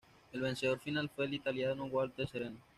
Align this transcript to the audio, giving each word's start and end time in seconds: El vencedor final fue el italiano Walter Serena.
El 0.31 0.41
vencedor 0.41 0.79
final 0.79 1.11
fue 1.15 1.25
el 1.25 1.35
italiano 1.35 1.85
Walter 1.85 2.27
Serena. 2.27 2.57